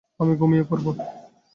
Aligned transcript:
আমি 0.19 0.33
ঘুমিয়ে 0.35 0.63
পড়বো। 0.63 0.91